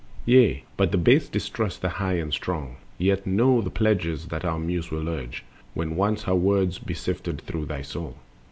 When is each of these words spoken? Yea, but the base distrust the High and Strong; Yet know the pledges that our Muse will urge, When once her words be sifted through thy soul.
Yea, 0.25 0.63
but 0.77 0.91
the 0.91 0.97
base 0.97 1.29
distrust 1.29 1.83
the 1.83 1.89
High 1.89 2.13
and 2.15 2.33
Strong; 2.33 2.77
Yet 2.97 3.27
know 3.27 3.61
the 3.61 3.69
pledges 3.69 4.29
that 4.29 4.43
our 4.43 4.57
Muse 4.57 4.89
will 4.89 5.07
urge, 5.07 5.43
When 5.75 5.95
once 5.95 6.23
her 6.23 6.33
words 6.33 6.79
be 6.79 6.95
sifted 6.95 7.41
through 7.41 7.65
thy 7.67 7.83
soul. 7.83 8.17